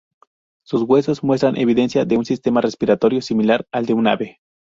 [0.63, 4.39] Sus huesos muestran evidencia de un sistema respiratorio similar al de un ave.